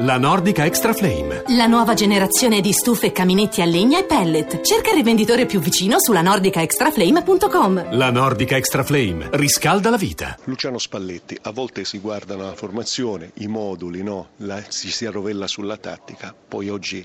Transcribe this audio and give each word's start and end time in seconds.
La 0.00 0.16
Nordica 0.16 0.64
Extra 0.64 0.92
Flame. 0.92 1.42
La 1.56 1.66
nuova 1.66 1.94
generazione 1.94 2.60
di 2.60 2.70
stufe, 2.70 3.10
caminetti 3.10 3.62
a 3.62 3.64
legna 3.64 3.98
e 3.98 4.04
pellet. 4.04 4.60
Cerca 4.60 4.90
il 4.90 4.94
rivenditore 4.94 5.44
più 5.44 5.58
vicino 5.58 5.96
sulla 5.98 6.20
nordicaextraflame.com. 6.22 7.96
La 7.96 8.12
Nordica 8.12 8.56
Extra 8.56 8.84
Flame 8.84 9.28
riscalda 9.32 9.90
la 9.90 9.96
vita. 9.96 10.38
Luciano 10.44 10.78
Spalletti, 10.78 11.36
a 11.42 11.50
volte 11.50 11.84
si 11.84 11.98
guardano 11.98 12.44
la 12.44 12.54
formazione, 12.54 13.32
i 13.38 13.48
moduli, 13.48 14.04
no? 14.04 14.28
La, 14.36 14.62
si 14.68 14.92
si 14.92 15.04
arrovella 15.04 15.48
sulla 15.48 15.78
tattica, 15.78 16.32
poi 16.46 16.68
oggi 16.68 17.04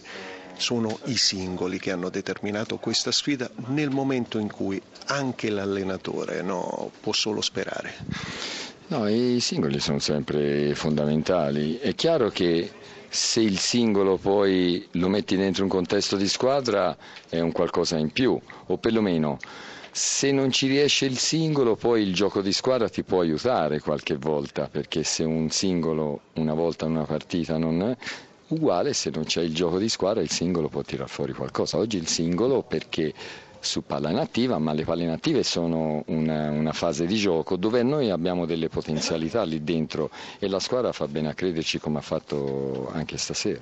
sono 0.55 0.99
i 1.05 1.17
singoli 1.17 1.79
che 1.79 1.89
hanno 1.89 2.09
determinato 2.09 2.77
questa 2.77 3.11
sfida 3.11 3.49
nel 3.69 3.89
momento 3.89 4.37
in 4.37 4.51
cui 4.51 4.79
anche 5.07 5.49
l'allenatore 5.49 6.43
no, 6.43 6.91
può 7.01 7.11
solo 7.11 7.41
sperare. 7.41 7.95
No, 8.85 9.07
i 9.07 9.39
singoli 9.39 9.79
sono 9.79 9.97
sempre 9.97 10.75
fondamentali. 10.75 11.79
È 11.79 11.95
chiaro 11.95 12.29
che 12.29 12.69
se 13.13 13.41
il 13.41 13.59
singolo 13.59 14.17
poi 14.17 14.87
lo 14.93 15.07
metti 15.07 15.37
dentro 15.37 15.61
un 15.61 15.69
contesto 15.69 16.15
di 16.15 16.27
squadra 16.27 16.97
è 17.29 17.39
un 17.39 17.51
qualcosa 17.51 17.95
in 17.95 18.11
più, 18.11 18.39
o 18.65 18.77
perlomeno 18.77 19.37
se 19.91 20.31
non 20.31 20.51
ci 20.51 20.65
riesce 20.65 21.05
il 21.05 21.19
singolo 21.19 21.75
poi 21.75 22.01
il 22.01 22.15
gioco 22.15 22.41
di 22.41 22.51
squadra 22.51 22.89
ti 22.89 23.03
può 23.03 23.21
aiutare 23.21 23.79
qualche 23.81 24.15
volta, 24.15 24.67
perché 24.67 25.03
se 25.03 25.23
un 25.23 25.51
singolo 25.51 26.21
una 26.33 26.55
volta 26.55 26.85
in 26.85 26.93
una 26.93 27.05
partita 27.05 27.59
non 27.59 27.83
è 27.83 27.95
uguale, 28.47 28.93
se 28.93 29.11
non 29.11 29.25
c'è 29.25 29.43
il 29.43 29.53
gioco 29.53 29.77
di 29.77 29.89
squadra 29.89 30.23
il 30.23 30.31
singolo 30.31 30.67
può 30.67 30.81
tirar 30.81 31.07
fuori 31.07 31.33
qualcosa. 31.33 31.77
Oggi 31.77 31.97
il 31.97 32.07
singolo 32.07 32.63
perché 32.63 33.13
su 33.63 33.83
palla 33.85 34.09
inattiva, 34.09 34.57
ma 34.59 34.73
le 34.73 34.83
palle 34.83 35.03
inattive 35.03 35.43
sono 35.43 36.03
una, 36.07 36.49
una, 36.51 36.73
fase 36.73 37.05
di 37.05 37.15
gioco 37.15 37.55
dove 37.55 37.81
noi 37.81 38.09
abbiamo 38.09 38.45
delle 38.45 38.67
potenzialità 38.69 39.43
lì 39.43 39.63
dentro 39.63 40.09
e 40.39 40.47
la 40.47 40.59
squadra 40.59 40.91
fa 40.91 41.07
bene 41.07 41.29
a 41.29 41.33
crederci 41.33 41.79
come 41.79 41.99
ha 41.99 42.01
fatto 42.01 42.89
anche 42.93 43.17
stasera. 43.17 43.61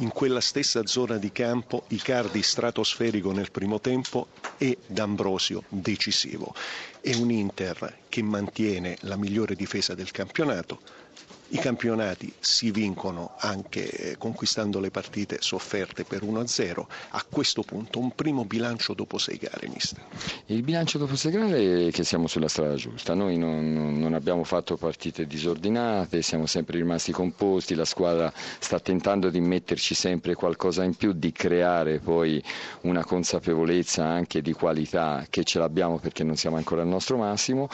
In 0.00 0.10
quella 0.12 0.40
stessa 0.40 0.86
zona 0.86 1.16
di 1.16 1.32
campo 1.32 1.82
Icardi 1.88 2.40
stratosferico 2.40 3.32
nel 3.32 3.50
primo 3.50 3.80
tempo 3.80 4.28
e 4.56 4.78
D'Ambrosio 4.86 5.64
decisivo. 5.68 6.54
È 7.00 7.14
un 7.14 7.30
Inter 7.32 7.96
che 8.08 8.22
mantiene 8.22 8.96
la 9.00 9.16
migliore 9.16 9.56
difesa 9.56 9.94
del 9.94 10.12
campionato, 10.12 10.78
i 11.50 11.58
campionati 11.58 12.32
si 12.38 12.70
vincono 12.70 13.34
anche 13.38 13.90
eh, 13.90 14.16
conquistando 14.18 14.80
le 14.80 14.90
partite 14.90 15.38
sofferte 15.40 16.04
per 16.04 16.22
1-0. 16.22 16.84
A 17.10 17.24
questo 17.28 17.62
punto 17.62 17.98
un 17.98 18.14
primo 18.14 18.44
bilancio 18.44 18.94
dopo 18.94 19.18
sei 19.18 19.36
gare, 19.36 19.68
mister. 19.68 20.04
Il 20.46 20.62
bilancio 20.62 20.98
dopo 20.98 21.16
sei 21.16 21.32
gare 21.32 21.86
è 21.86 21.90
che 21.90 22.04
siamo 22.04 22.26
sulla 22.26 22.48
strada 22.48 22.74
giusta. 22.74 23.14
Noi 23.14 23.38
non, 23.38 23.98
non 23.98 24.14
abbiamo 24.14 24.44
fatto 24.44 24.76
partite 24.76 25.26
disordinate, 25.26 26.22
siamo 26.22 26.46
sempre 26.46 26.78
rimasti 26.78 27.12
composti, 27.12 27.74
la 27.74 27.84
squadra 27.84 28.32
sta 28.58 28.78
tentando 28.80 29.30
di 29.30 29.40
metterci 29.40 29.94
sempre 29.94 30.34
qualcosa 30.34 30.84
in 30.84 30.94
più, 30.94 31.12
di 31.12 31.32
creare 31.32 31.98
poi 31.98 32.42
una 32.82 33.04
consapevolezza 33.04 34.04
anche 34.04 34.42
di 34.42 34.52
qualità 34.52 35.26
che 35.30 35.44
ce 35.44 35.58
l'abbiamo 35.58 35.98
perché 35.98 36.24
non 36.24 36.36
siamo 36.36 36.56
ancora 36.56 36.82
al 36.82 36.88
nostro 36.88 37.16
massimo 37.16 37.68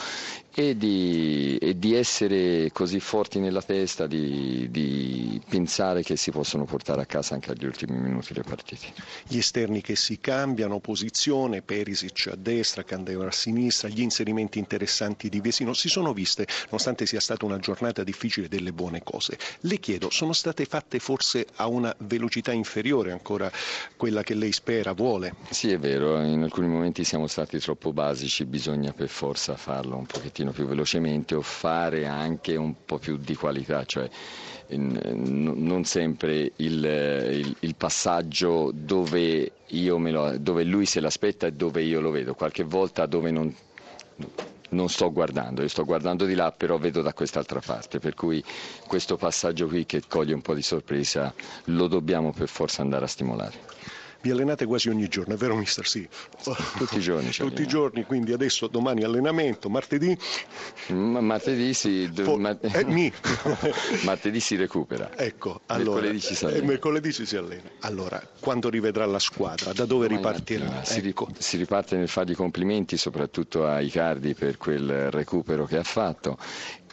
e 0.57 0.77
di, 0.77 1.57
e 1.57 1.77
di 1.77 1.95
essere 1.95 2.71
così 2.71 3.01
forti 3.01 3.39
nella 3.39 3.61
testa 3.61 4.07
di, 4.07 4.69
di, 4.71 5.41
pensare 5.49 6.01
che 6.01 6.15
si 6.15 6.31
possono 6.31 6.63
portare 6.63 7.01
a 7.01 7.05
casa 7.05 7.33
anche 7.33 7.51
agli 7.51 7.65
ultimi 7.65 7.97
minuti 7.97 8.33
le 8.33 8.43
partite. 8.43 8.87
Gli 9.27 9.37
esterni 9.37 9.81
che 9.81 9.97
si 9.97 10.19
cambiano 10.21 10.79
posizione, 10.79 11.61
Perisic 11.61 12.29
a 12.31 12.35
destra, 12.37 12.83
Candelo 12.83 13.25
a 13.25 13.31
sinistra, 13.31 13.89
gli 13.89 13.99
inserimenti 13.99 14.57
interessanti 14.57 15.27
di 15.27 15.41
Vesino 15.41 15.73
si 15.73 15.89
sono 15.89 16.13
viste, 16.13 16.47
nonostante 16.65 17.05
sia 17.05 17.19
stata 17.19 17.43
una 17.43 17.59
giornata 17.59 18.03
difficile, 18.05 18.47
delle 18.47 18.71
buone 18.71 19.03
cose. 19.03 19.37
Le 19.61 19.77
chiedo, 19.79 20.09
sono 20.09 20.31
state 20.31 20.63
fatte 20.63 20.99
forse 20.99 21.47
a 21.55 21.67
una 21.67 21.93
velocità 21.99 22.53
inferiore 22.53 23.11
ancora 23.11 23.51
quella 23.97 24.23
che 24.23 24.35
lei 24.35 24.53
spera, 24.53 24.93
vuole? 24.93 25.33
Sì, 25.49 25.71
è 25.71 25.77
vero, 25.77 26.21
in 26.21 26.43
alcuni 26.43 26.67
momenti 26.67 27.03
siamo 27.03 27.27
stati 27.27 27.59
troppo 27.59 27.91
basici, 27.91 28.45
bisogna 28.45 28.93
per 28.93 29.09
forza 29.09 29.57
farlo 29.57 29.97
un 29.97 30.05
pochettino 30.05 30.44
pochettino 30.45 30.51
più 30.51 30.65
velocemente 30.65 31.35
o 31.35 31.41
fare 31.41 32.05
anche 32.05 32.55
un 32.55 32.75
po' 32.85 32.97
più 32.99 33.17
di 33.17 33.35
qualità, 33.35 33.83
cioè 33.85 34.07
non 34.67 35.83
sempre 35.85 36.51
il, 36.57 36.83
il, 36.83 37.55
il 37.59 37.75
passaggio 37.75 38.71
dove, 38.73 39.51
lo, 39.69 40.37
dove, 40.37 40.63
lui 40.63 40.85
se 40.85 40.99
l'aspetta 40.99 41.47
e 41.47 41.51
dove 41.53 41.83
io 41.83 42.01
lo 42.01 42.09
vedo, 42.11 42.33
qualche 42.33 42.63
volta 42.63 43.05
dove 43.05 43.29
non, 43.31 43.53
non 44.69 44.89
sto 44.89 45.11
guardando, 45.11 45.61
io 45.61 45.67
sto 45.67 45.85
guardando 45.85 46.25
di 46.25 46.33
là 46.35 46.51
però 46.51 46.77
vedo 46.77 47.01
da 47.01 47.13
quest'altra 47.13 47.59
parte, 47.59 47.99
per 47.99 48.13
cui 48.15 48.43
questo 48.87 49.17
passaggio 49.17 49.67
qui 49.67 49.85
che 49.85 50.01
coglie 50.07 50.33
un 50.33 50.41
po' 50.41 50.55
di 50.55 50.63
sorpresa 50.63 51.33
lo 51.65 51.87
dobbiamo 51.87 52.31
per 52.31 52.47
forza 52.49 52.81
andare 52.81 53.05
a 53.05 53.07
stimolare. 53.07 53.63
Vi 54.25 54.31
allenate 54.31 54.65
quasi 54.65 54.89
ogni 54.89 55.07
giorno, 55.07 55.35
è 55.35 55.37
vero 55.37 55.55
mister? 55.55 55.85
Sì. 55.85 56.09
Tutti 56.77 56.97
i 56.97 56.99
giorni. 56.99 57.29
Tutti 57.29 57.61
i 57.61 57.67
giorni, 57.67 58.05
quindi 58.05 58.33
adesso 58.33 58.65
domani 58.65 59.03
allenamento, 59.03 59.69
martedì? 59.69 60.17
Ma 60.87 61.21
martedì 61.21 61.75
si... 61.75 62.11
Po- 62.23 62.35
ma- 62.35 62.57
eh, 62.59 63.13
martedì 64.03 64.39
si 64.39 64.55
recupera. 64.55 65.15
Ecco, 65.15 65.61
allora, 65.67 66.01
mercoledì 66.01 66.19
si 66.19 66.43
allena. 66.43 66.65
mercoledì 66.65 67.11
si 67.11 67.37
allena. 67.37 67.69
Allora, 67.81 68.19
quando 68.39 68.69
rivedrà 68.69 69.05
la 69.05 69.19
squadra, 69.19 69.73
da 69.73 69.85
dove 69.85 70.07
domani 70.07 70.23
ripartirà? 70.25 70.65
Mattina, 70.65 71.07
ecco. 71.07 71.27
si, 71.35 71.43
si 71.43 71.57
riparte 71.57 71.95
nel 71.95 72.07
fargli 72.07 72.33
complimenti 72.33 72.97
soprattutto 72.97 73.67
a 73.67 73.79
Icardi 73.79 74.33
per 74.33 74.57
quel 74.57 75.11
recupero 75.11 75.65
che 75.65 75.77
ha 75.77 75.83
fatto 75.83 76.35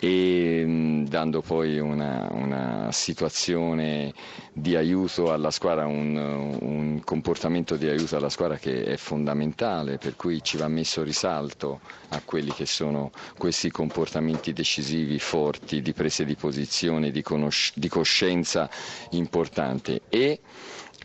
e 0.05 0.65
mh, 0.67 1.05
dando 1.07 1.43
poi 1.43 1.79
una, 1.79 2.27
una, 2.33 2.89
situazione 2.91 4.13
di 4.53 4.75
aiuto 4.75 5.33
alla 5.33 5.53
squadra, 5.53 5.87
un, 5.87 6.17
un, 6.61 7.01
comportamento 7.05 7.77
di 7.77 7.87
aiuto 7.87 8.17
alla 8.17 8.29
squadra 8.29 8.57
che 8.59 8.83
è 8.83 8.97
fondamentale, 8.97 9.99
per 9.99 10.17
cui 10.17 10.43
ci 10.43 10.57
va 10.57 10.67
messo 10.67 11.05
risalto 11.05 11.79
a 12.09 12.21
quelli 12.25 12.53
che 12.53 12.67
sono 12.67 13.13
questi 13.39 13.71
comportamenti 13.71 14.53
decisivi, 14.53 15.21
forti, 15.21 15.81
di 15.81 15.93
prese 15.93 16.25
di 16.25 16.35
posizione, 16.35 17.13
di, 17.13 17.23
conosc- 17.23 17.79
di 17.79 17.89
coscienza 17.89 18.69
importante. 19.11 20.01
E, 20.09 20.41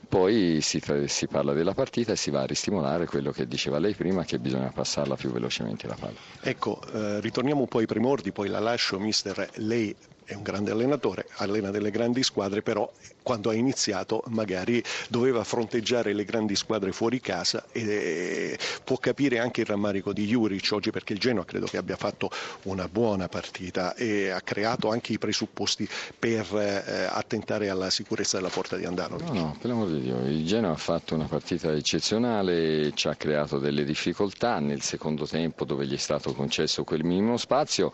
poi 0.08 0.60
si, 0.62 0.82
si, 1.06 1.28
parla 1.28 1.54
della 1.54 1.74
partita 1.74 2.14
e 2.14 2.16
si 2.16 2.32
va 2.32 2.42
a 2.42 2.46
ristimolare 2.46 3.06
quello 3.06 3.32
che 3.32 3.48
diceva 3.48 3.80
lei 3.80 3.94
prima, 3.94 4.24
che 4.24 4.40
bisogna 4.40 4.72
passarla 4.72 5.16
più 5.16 5.32
velocemente 5.32 5.88
la 5.88 5.96
palla. 6.00 6.18
Ecco, 6.42 6.82
eh, 6.94 7.20
ritorniamo 7.20 7.62
un 7.62 7.68
po' 7.68 7.80
ai 7.80 7.86
primordi, 7.86 8.32
poi 8.32 8.48
la 8.48 8.60
lascio, 8.60 9.00
mister. 9.00 9.50
Lei 9.56 9.96
è 10.28 10.34
un 10.34 10.44
grande 10.44 10.72
allenatore, 10.72 11.26
allena 11.38 11.72
delle 11.72 11.90
grandi 11.90 12.22
squadre, 12.22 12.62
però 12.62 12.92
quando 13.24 13.50
ha 13.50 13.54
iniziato 13.54 14.24
magari 14.28 14.84
doveva 15.10 15.44
fronteggiare 15.44 16.14
le 16.14 16.24
grandi 16.24 16.56
squadre 16.56 16.92
fuori 16.94 17.20
casa 17.20 17.66
e 17.72 18.58
può 18.86 18.98
capire 18.98 19.40
anche 19.40 19.62
il 19.62 19.68
rammarico 19.68 20.14
di 20.14 20.26
Juric 20.26 20.70
oggi 20.72 20.92
perché 20.92 21.12
il 21.12 21.20
Genoa 21.20 21.44
credo 21.44 21.66
che 21.66 21.76
abbia 21.76 21.98
fatto 21.98 22.30
una 22.64 22.88
buona 22.88 23.28
partita 23.28 23.96
e 23.96 24.30
ha 24.30 24.40
creato 24.40 24.90
anche 24.90 25.12
i 25.12 25.18
presupposti 25.18 25.88
per 26.18 26.46
eh, 26.56 27.08
attentare 27.10 27.70
alla 27.70 27.90
sicurezza 27.90 28.38
della 28.38 28.50
porta 28.50 28.78
di 28.78 28.86
Andano. 28.86 29.18
No, 29.18 29.34
no, 29.34 29.58
per 29.60 29.70
l'amor 29.70 29.90
di 29.90 30.02
Dio, 30.02 30.20
il 30.26 30.46
Genoa 30.46 30.72
ha 30.72 30.78
fatto 30.78 31.16
una 31.16 31.26
partita 31.26 31.74
eccezionale, 31.74 32.92
ci 32.96 33.08
ha 33.10 33.16
creato 33.16 33.60
delle 33.60 33.84
difficoltà 33.84 34.60
nel 34.60 34.82
secondo 34.82 35.26
tempo 35.26 35.66
dove 35.66 35.86
gli 35.86 35.94
è 35.94 35.98
stato 35.98 36.34
concesso 36.34 36.84
quel 36.84 37.04
minimo 37.04 37.38
spazio 37.38 37.92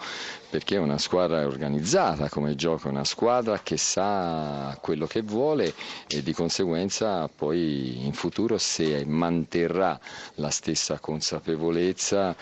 perché 0.49 0.75
è 0.75 0.79
una 0.79 0.99
squadra 0.99 1.43
organizzata 1.45 2.22
organizzata 2.23 2.29
come 2.29 2.55
gioco, 2.55 2.89
una 2.89 3.03
squadra 3.03 3.59
che 3.61 3.77
sa 3.77 4.77
quello 4.81 5.05
che 5.07 5.21
vuole 5.21 5.73
e 6.07 6.21
di 6.23 6.33
conseguenza 6.33 7.27
poi 7.27 8.05
in 8.05 8.13
futuro 8.13 8.57
se 8.57 9.05
manterrà 9.05 9.99
la 10.35 10.49
stessa 10.49 10.99
consapevolezza 10.99 12.35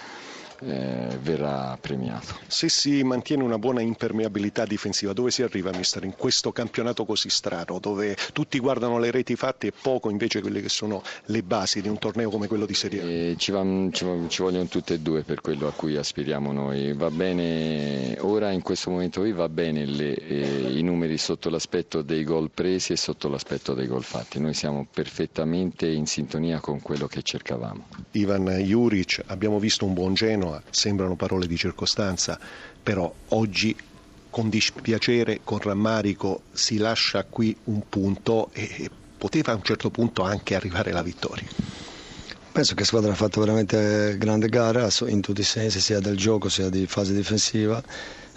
eh, 0.64 1.18
verrà 1.22 1.78
premiato. 1.80 2.36
Se 2.48 2.70
si 2.70 3.04
mantiene 3.04 3.44
una 3.44 3.58
buona 3.58 3.82
impermeabilità 3.82 4.66
difensiva, 4.66 5.14
dove 5.14 5.32
si 5.32 5.42
arriva, 5.42 5.72
mister, 5.76 6.04
in 6.04 6.16
questo 6.16 6.52
campionato 6.52 7.06
così 7.06 7.30
strano, 7.30 7.80
dove 7.80 8.16
tutti 8.34 8.60
guardano 8.60 9.00
le 9.00 9.12
reti 9.12 9.36
fatte 9.36 9.68
e 9.68 9.74
poco 9.80 10.10
invece 10.10 10.42
quelle 10.42 10.62
che 10.62 10.70
sono 10.70 11.02
le 11.26 11.44
basi 11.44 11.82
di 11.82 11.88
un 11.88 11.98
torneo 11.98 12.30
come 12.30 12.48
quello 12.48 12.66
di 12.66 12.74
Serie 12.74 13.02
A? 13.02 13.06
Eh, 13.06 13.36
ci, 13.38 13.52
va, 13.52 13.64
ci, 13.92 14.06
va, 14.06 14.16
ci, 14.28 14.42
vogliono 14.42 14.66
tutte 14.66 14.96
e 14.96 15.00
due 15.00 15.24
per 15.24 15.42
quello 15.42 15.68
a 15.68 15.72
cui 15.72 15.96
aspiriamo 15.96 16.52
noi. 16.52 16.94
Va 16.94 17.10
bene, 17.10 18.18
ora 18.22 18.52
in 18.52 18.62
questo 18.62 18.92
momento 18.92 19.22
qui 19.22 19.32
va 19.32 19.50
bene 19.50 19.86
le, 19.86 20.16
eh, 20.16 20.78
i 20.78 20.84
numeri 20.84 21.18
sotto 21.18 21.50
l'aspetto 21.50 22.02
dei 22.02 22.24
gol 22.24 22.50
presi 22.54 22.94
e 22.94 22.98
sotto 22.98 23.30
l'aspetto 23.30 23.74
dei 23.74 23.88
gol 23.88 24.04
fatti. 24.04 24.40
Noi 24.40 24.54
siamo 24.54 24.86
perfettamente 24.92 25.88
in 25.88 26.06
sintonia 26.06 26.60
con 26.60 26.82
quello 26.82 27.08
che 27.08 27.22
cercavamo. 27.22 27.88
Ivan 28.12 28.46
Juric, 28.46 29.24
abbiamo 29.28 29.60
visto 29.60 29.86
un 29.86 29.94
buon 29.94 30.14
Genoa 30.14 30.51
Genoa 30.52 30.64
sembrano 30.70 31.16
parole 31.16 31.48
di 31.48 31.56
circostanza, 31.56 32.38
però 32.84 33.14
oggi 33.30 33.76
con 34.30 34.50
dispiacere, 34.50 35.42
con 35.44 35.60
rammarico 35.60 36.44
si 36.52 36.78
lascia 36.78 37.24
qui 37.26 37.56
un 37.66 37.82
punto 37.88 38.50
e 38.54 38.90
poteva 39.18 39.52
a 39.52 39.56
un 39.56 39.64
certo 39.64 39.90
punto 39.90 40.24
anche 40.24 40.56
arrivare 40.56 40.92
la 40.92 41.02
vittoria. 41.02 41.48
Penso 42.52 42.74
che 42.74 42.82
la 42.82 42.86
squadra 42.86 43.12
ha 43.12 43.16
fatto 43.16 43.40
veramente 43.40 44.18
grande 44.18 44.50
gara 44.50 44.90
in 45.08 45.22
tutti 45.22 45.42
i 45.42 45.46
sensi, 45.46 45.80
sia 45.80 46.00
del 46.00 46.18
gioco 46.18 46.50
sia 46.50 46.70
di 46.70 46.86
fase 46.86 47.14
difensiva. 47.14 47.82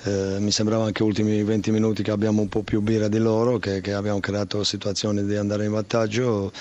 Eh, 0.05 0.37
mi 0.39 0.53
sembrava 0.53 0.85
anche 0.85 1.03
ultimi 1.03 1.43
20 1.43 1.71
minuti 1.73 2.03
che 2.03 2.13
abbiamo 2.13 2.43
un 2.43 2.49
po' 2.49 2.63
più 2.63 2.81
birra 2.81 3.09
di 3.09 3.19
loro, 3.19 3.59
che, 3.59 3.81
che 3.81 3.93
abbiamo 3.93 4.21
creato 4.21 4.63
situazioni 4.63 5.25
di 5.25 5.35
andare 5.35 5.65
in 5.65 5.73
vantaggio 5.73 6.53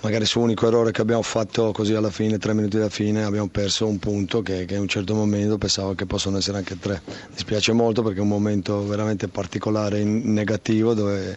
magari 0.00 0.24
su 0.26 0.40
unico 0.40 0.66
errore 0.66 0.92
che 0.92 1.00
abbiamo 1.00 1.22
fatto 1.22 1.72
così 1.72 1.94
alla 1.94 2.10
fine, 2.10 2.38
tre 2.38 2.54
minuti 2.54 2.78
da 2.78 2.88
fine, 2.88 3.24
abbiamo 3.24 3.48
perso 3.48 3.86
un 3.86 3.98
punto 3.98 4.42
che, 4.42 4.64
che 4.64 4.74
in 4.74 4.82
un 4.82 4.88
certo 4.88 5.14
momento 5.14 5.58
pensavo 5.58 5.94
che 5.94 6.06
possono 6.06 6.38
essere 6.38 6.58
anche 6.58 6.78
tre. 6.78 7.02
Mi 7.06 7.34
dispiace 7.34 7.72
molto 7.72 8.02
perché 8.02 8.18
è 8.18 8.22
un 8.22 8.28
momento 8.28 8.86
veramente 8.86 9.28
particolare, 9.28 10.04
negativo, 10.04 10.94
dove 10.94 11.36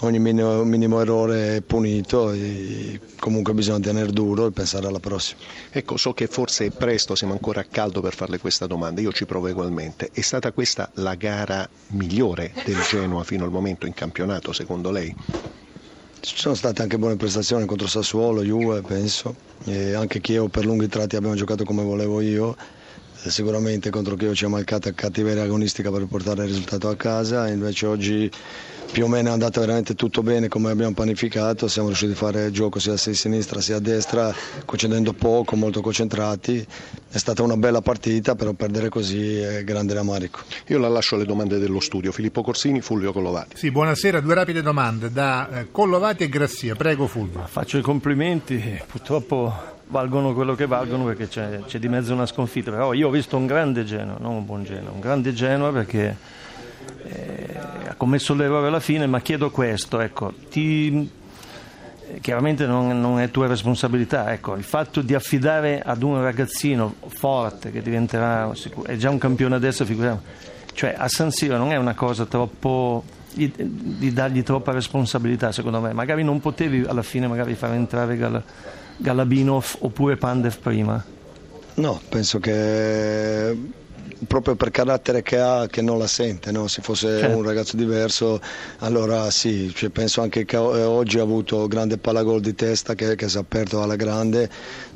ogni 0.00 0.18
minimo, 0.18 0.64
minimo, 0.64 1.00
errore 1.00 1.56
è 1.56 1.60
punito 1.60 2.32
e 2.32 3.00
comunque 3.20 3.54
bisogna 3.54 3.78
tenere 3.78 4.10
duro 4.10 4.46
e 4.46 4.50
pensare 4.50 4.86
alla 4.88 4.98
prossima. 4.98 5.40
Ecco, 5.70 5.96
so 5.96 6.12
che 6.12 6.26
forse 6.26 6.66
è 6.66 6.70
presto, 6.70 7.14
siamo 7.14 7.34
ancora 7.34 7.60
a 7.60 7.66
caldo 7.70 8.00
per 8.00 8.14
farle 8.14 8.38
questa 8.38 8.66
domanda, 8.66 9.00
io 9.00 9.12
ci 9.12 9.26
provo 9.26 9.48
ugualmente. 9.48 10.10
È 10.12 10.20
stata 10.22 10.50
questa 10.50 10.90
la 10.94 11.14
gara 11.14 11.68
migliore 11.88 12.52
del 12.64 12.80
Genoa 12.80 13.22
fino 13.22 13.44
al 13.44 13.50
momento 13.50 13.86
in 13.86 13.94
campionato, 13.94 14.52
secondo 14.52 14.90
lei? 14.90 15.14
Ci 16.24 16.36
sono 16.38 16.54
state 16.54 16.82
anche 16.82 16.98
buone 16.98 17.16
prestazioni 17.16 17.66
contro 17.66 17.88
Sassuolo, 17.88 18.44
Juve 18.44 18.80
penso, 18.82 19.34
e 19.64 19.94
anche 19.94 20.20
Chievo 20.20 20.46
per 20.46 20.64
lunghi 20.64 20.86
tratti 20.86 21.16
abbiamo 21.16 21.34
giocato 21.34 21.64
come 21.64 21.82
volevo 21.82 22.20
io, 22.20 22.56
sicuramente 23.26 23.90
contro 23.90 24.14
Chievo 24.14 24.32
ci 24.32 24.44
ha 24.44 24.48
mancato 24.48 24.88
cattiveria 24.94 25.42
agonistica 25.42 25.90
per 25.90 26.06
portare 26.06 26.42
il 26.44 26.50
risultato 26.50 26.88
a 26.88 26.94
casa, 26.94 27.48
invece 27.48 27.86
oggi 27.86 28.30
più 28.92 29.04
o 29.04 29.08
meno 29.08 29.30
è 29.30 29.32
andato 29.32 29.60
veramente 29.60 29.94
tutto 29.94 30.22
bene 30.22 30.48
come 30.48 30.70
abbiamo 30.70 30.92
pianificato, 30.92 31.66
siamo 31.66 31.88
riusciti 31.88 32.12
a 32.12 32.14
fare 32.14 32.50
gioco 32.50 32.78
sia 32.78 32.92
a 32.92 32.96
sinistra 32.98 33.62
sia 33.62 33.76
a 33.76 33.80
destra, 33.80 34.34
concedendo 34.66 35.14
poco, 35.14 35.56
molto 35.56 35.80
concentrati. 35.80 36.64
È 37.10 37.16
stata 37.16 37.42
una 37.42 37.56
bella 37.56 37.80
partita, 37.80 38.34
però 38.34 38.52
perdere 38.52 38.90
così 38.90 39.38
è 39.38 39.64
grande 39.64 39.94
rammarico. 39.94 40.40
Io 40.66 40.78
la 40.78 40.88
lascio 40.88 41.14
alle 41.14 41.24
domande 41.24 41.58
dello 41.58 41.80
studio. 41.80 42.12
Filippo 42.12 42.42
Corsini, 42.42 42.82
Fulvio 42.82 43.12
Collovati. 43.12 43.56
Sì, 43.56 43.70
buonasera, 43.70 44.20
due 44.20 44.34
rapide 44.34 44.60
domande 44.60 45.10
da 45.10 45.48
eh, 45.60 45.70
Collovati 45.70 46.24
e 46.24 46.28
Grassia. 46.28 46.74
Prego 46.74 47.06
Fulvio. 47.06 47.46
Faccio 47.46 47.78
i 47.78 47.82
complimenti, 47.82 48.78
purtroppo 48.86 49.70
valgono 49.86 50.34
quello 50.34 50.54
che 50.54 50.66
valgono 50.66 51.04
perché 51.04 51.28
c'è, 51.28 51.60
c'è 51.66 51.78
di 51.78 51.88
mezzo 51.88 52.12
una 52.12 52.26
sconfitta, 52.26 52.70
però 52.70 52.92
io 52.92 53.08
ho 53.08 53.10
visto 53.10 53.38
un 53.38 53.46
grande 53.46 53.84
Genoa, 53.84 54.16
non 54.18 54.34
un 54.34 54.44
buon 54.44 54.64
Genoa, 54.64 54.90
un 54.90 55.00
grande 55.00 55.32
Genoa 55.32 55.70
perché 55.70 56.16
commesso 58.02 58.34
l'errore 58.34 58.66
alla 58.66 58.80
fine, 58.80 59.06
ma 59.06 59.20
chiedo 59.20 59.52
questo, 59.52 60.00
ecco, 60.00 60.32
ti, 60.50 61.08
chiaramente 62.20 62.66
non, 62.66 63.00
non, 63.00 63.20
è 63.20 63.30
tua 63.30 63.46
responsabilità, 63.46 64.32
ecco, 64.32 64.56
il 64.56 64.64
fatto 64.64 65.02
di 65.02 65.14
affidare 65.14 65.80
ad 65.80 66.02
un 66.02 66.20
ragazzino 66.20 66.96
forte 67.06 67.70
che 67.70 67.80
diventerà, 67.80 68.52
è 68.86 68.96
già 68.96 69.08
un 69.08 69.18
campione 69.18 69.54
adesso, 69.54 69.84
figuriamo, 69.84 70.20
cioè 70.72 70.96
a 70.98 71.06
San 71.06 71.30
Siro 71.30 71.56
non 71.56 71.70
è 71.70 71.76
una 71.76 71.94
cosa 71.94 72.26
troppo 72.26 73.04
di, 73.34 74.12
dargli 74.12 74.42
troppa 74.42 74.72
responsabilità 74.72 75.52
secondo 75.52 75.78
me, 75.78 75.92
magari 75.92 76.24
non 76.24 76.40
potevi 76.40 76.84
alla 76.84 77.04
fine 77.04 77.28
magari 77.28 77.54
far 77.54 77.72
entrare 77.74 78.16
Gal, 78.16 78.42
Galabinov 78.96 79.76
oppure 79.78 80.16
Pandev 80.16 80.58
prima. 80.58 81.04
No, 81.74 82.00
penso 82.08 82.40
che 82.40 83.56
proprio 84.26 84.54
per 84.54 84.70
carattere 84.70 85.22
che 85.22 85.38
ha 85.38 85.66
che 85.66 85.82
non 85.82 85.98
la 85.98 86.06
sente, 86.06 86.50
no? 86.52 86.68
se 86.68 86.82
fosse 86.82 87.18
certo. 87.18 87.36
un 87.36 87.42
ragazzo 87.42 87.76
diverso 87.76 88.40
allora 88.78 89.30
sì, 89.30 89.72
cioè, 89.74 89.90
penso 89.90 90.20
anche 90.20 90.44
che 90.44 90.56
eh, 90.56 90.58
oggi 90.58 91.18
ha 91.18 91.22
avuto 91.22 91.66
grande 91.66 91.98
palagol 91.98 92.40
di 92.40 92.54
testa 92.54 92.94
che, 92.94 93.16
che 93.16 93.28
si 93.28 93.36
è 93.36 93.40
aperto 93.40 93.82
alla 93.82 93.96
grande, 93.96 94.48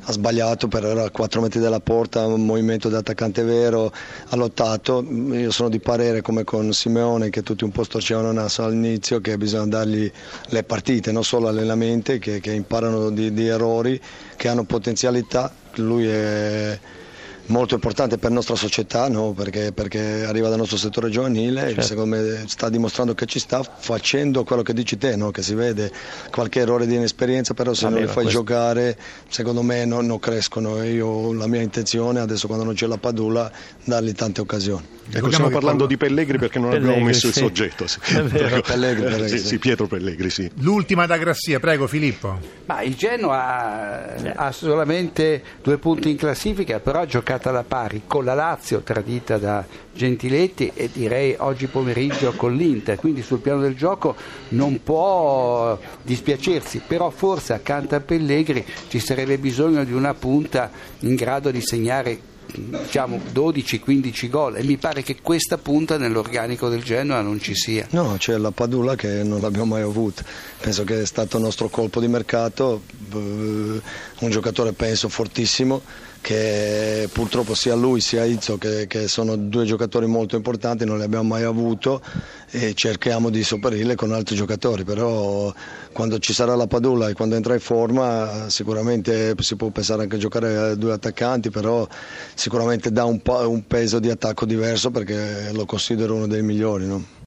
ha 0.03 0.11
sbagliato 0.11 0.67
per 0.67 0.85
era 0.85 1.05
a 1.05 1.09
4 1.09 1.41
metri 1.41 1.59
dalla 1.59 1.79
porta, 1.79 2.25
un 2.25 2.45
movimento 2.45 2.89
di 2.89 2.95
attaccante 2.95 3.43
vero, 3.43 3.91
ha 4.29 4.35
lottato, 4.35 5.03
io 5.03 5.51
sono 5.51 5.69
di 5.69 5.79
parere 5.79 6.21
come 6.21 6.43
con 6.43 6.71
Simeone 6.71 7.29
che 7.29 7.43
tutti 7.43 7.63
un 7.63 7.71
po' 7.71 7.83
storcevano 7.83 8.31
naso 8.31 8.63
all'inizio 8.63 9.19
che 9.19 9.37
bisogna 9.37 9.67
dargli 9.67 10.09
le 10.47 10.63
partite, 10.63 11.11
non 11.11 11.23
solo 11.23 11.47
allenamenti 11.47 12.19
che, 12.19 12.39
che 12.39 12.53
imparano 12.53 13.09
di, 13.09 13.33
di 13.33 13.47
errori, 13.47 13.99
che 14.35 14.47
hanno 14.47 14.63
potenzialità, 14.63 15.51
lui 15.75 16.07
è 16.07 16.79
molto 17.47 17.75
importante 17.75 18.17
per 18.17 18.29
la 18.29 18.35
nostra 18.35 18.55
società 18.55 19.07
no? 19.07 19.31
perché, 19.31 19.71
perché, 19.71 20.25
arriva 20.25 20.49
dal 20.49 20.57
nostro 20.57 20.77
settore 20.77 21.09
giovanile 21.09 21.61
certo. 21.61 21.79
e 21.79 21.83
secondo 21.83 22.15
me 22.15 22.43
sta 22.47 22.69
dimostrando 22.69 23.13
che 23.13 23.25
ci 23.25 23.39
sta 23.39 23.61
facendo 23.63 24.43
quello 24.43 24.61
che 24.61 24.73
dici 24.73 24.97
te, 24.97 25.15
no? 25.15 25.31
che 25.31 25.41
si 25.41 25.53
vede 25.53 25.91
qualche 26.31 26.59
errore 26.59 26.87
di 26.87 26.95
inesperienza, 26.95 27.53
però 27.53 27.73
se 27.73 27.85
Vabbè, 27.85 27.95
non 27.95 28.03
li 28.03 28.07
fai 28.07 28.23
questo... 28.23 28.39
giocare 28.39 28.97
secondo 29.29 29.61
me 29.61 29.85
non, 29.85 30.05
non 30.05 30.19
crescono 30.19 30.81
e 30.81 30.91
io 30.91 31.33
la 31.33 31.47
mia 31.47 31.61
intenzione 31.61 32.19
adesso 32.19 32.47
quando 32.47 32.65
non 32.65 32.73
c'è 32.73 32.87
la 32.87 32.97
Padula 32.97 33.51
dargli 33.83 34.13
tante 34.13 34.41
occasioni. 34.41 34.96
Ecco, 35.09 35.31
stiamo 35.31 35.49
parlando 35.49 35.59
quando... 35.59 35.85
di 35.85 35.97
Pellegri 35.97 36.37
perché 36.37 36.59
non 36.59 36.69
Pellegri, 36.69 36.89
abbiamo 36.89 37.07
messo 37.07 37.19
sì. 37.19 37.27
il 37.27 37.33
soggetto. 37.33 37.87
Sì. 37.87 37.99
Pellegri, 37.99 38.61
Pellegri, 38.61 39.29
sì, 39.29 39.39
sì, 39.39 39.57
Pietro 39.57 39.87
Pellegri, 39.87 40.29
sì. 40.29 40.51
L'ultima 40.59 41.05
da 41.05 41.17
Grassia, 41.17 41.59
prego 41.59 41.87
Filippo. 41.87 42.37
Ma 42.65 42.81
il 42.81 42.95
Genoa 42.95 44.15
ha 44.35 44.51
solamente 44.51 45.41
due 45.63 45.77
punti 45.77 46.09
in 46.09 46.17
classifica, 46.17 46.79
però 46.79 47.01
ha 47.01 47.05
giocato 47.05 47.49
alla 47.49 47.63
pari 47.63 48.01
con 48.05 48.25
la 48.25 48.33
Lazio, 48.33 48.81
tradita 48.81 49.37
da 49.37 49.65
Gentiletti, 49.93 50.71
e 50.73 50.89
direi 50.91 51.35
oggi 51.37 51.67
pomeriggio 51.67 52.33
con 52.33 52.53
l'Inter. 52.55 52.97
Quindi 52.97 53.21
sul 53.21 53.39
piano 53.39 53.61
del 53.61 53.75
gioco 53.75 54.15
non 54.49 54.81
può 54.83 55.79
dispiacersi, 56.01 56.81
però 56.85 57.09
forse 57.09 57.53
accanto 57.53 57.95
a 57.95 58.01
Pellegri 58.01 58.65
ci 58.89 58.99
sarebbe 58.99 59.37
bisogno 59.37 59.85
di 59.85 59.93
una 59.93 60.13
punta 60.13 60.69
in 60.99 61.15
grado 61.15 61.49
di 61.49 61.61
segnare 61.61 62.35
diciamo 62.53 63.19
12-15 63.33 64.29
gol 64.29 64.57
e 64.57 64.63
mi 64.63 64.77
pare 64.77 65.03
che 65.03 65.17
questa 65.21 65.57
punta 65.57 65.97
nell'organico 65.97 66.69
del 66.69 66.83
Genoa 66.83 67.21
non 67.21 67.39
ci 67.39 67.55
sia. 67.55 67.87
No, 67.91 68.15
c'è 68.17 68.37
la 68.37 68.51
Padula 68.51 68.95
che 68.95 69.23
non 69.23 69.41
l'abbiamo 69.41 69.75
mai 69.75 69.81
avuta, 69.81 70.23
penso 70.59 70.83
che 70.83 71.01
è 71.01 71.05
stato 71.05 71.37
il 71.37 71.43
nostro 71.43 71.69
colpo 71.69 71.99
di 71.99 72.07
mercato, 72.07 72.81
eh, 73.11 73.15
un 73.15 74.29
giocatore 74.29 74.73
penso 74.73 75.09
fortissimo 75.09 75.81
che 76.21 77.07
purtroppo 77.11 77.53
sia 77.53 77.75
lui 77.75 78.01
sia 78.01 78.25
Izzo 78.25 78.57
che, 78.57 78.85
che, 78.87 79.07
sono 79.07 79.35
due 79.35 79.65
giocatori 79.65 80.07
molto 80.07 80.35
importanti, 80.35 80.83
non 80.83 80.97
li 80.97 81.03
abbiamo 81.03 81.29
mai 81.29 81.43
avuto 81.43 82.01
e 82.49 82.73
cerchiamo 82.73 83.29
di 83.29 83.43
sopperirle 83.43 83.95
con 83.95 84.13
altri 84.13 84.35
giocatori, 84.35 84.83
però 84.83 85.53
quando 85.91 86.17
ci 86.19 86.33
sarà 86.33 86.55
la 86.55 86.67
Padula 86.67 87.09
e 87.09 87.13
quando 87.13 87.35
entra 87.35 87.53
in 87.53 87.59
forma 87.59 88.49
sicuramente 88.49 89.35
si 89.39 89.55
può 89.55 89.69
pensare 89.69 90.03
anche 90.03 90.15
a 90.15 90.19
giocare 90.19 90.55
a 90.55 90.75
due 90.75 90.93
attaccanti, 90.93 91.49
però 91.49 91.87
sicuramente 92.33 92.91
dà 92.91 93.03
un, 93.03 93.19
un 93.23 93.67
peso 93.67 93.99
di 93.99 94.09
attacco 94.09 94.45
diverso 94.45 94.91
perché 94.91 95.51
lo 95.51 95.65
considero 95.65 96.15
uno 96.15 96.27
dei 96.27 96.41
migliori. 96.41 96.85
No? 96.85 97.15